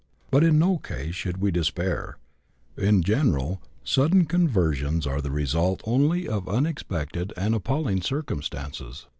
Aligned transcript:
But 0.31 0.43
in 0.43 0.57
no 0.57 0.77
case 0.79 1.13
should 1.13 1.37
we 1.37 1.51
despair; 1.51 2.17
in 2.75 3.03
general 3.03 3.61
sudden 3.83 4.25
conversions 4.25 5.05
are 5.05 5.21
the 5.21 5.29
result 5.29 5.81
only 5.85 6.27
of 6.27 6.49
unexpected 6.49 7.31
and 7.37 7.53
appalling 7.53 8.01
circumstances. 8.01 9.05